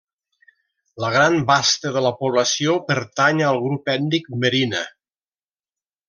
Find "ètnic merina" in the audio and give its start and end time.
3.97-4.81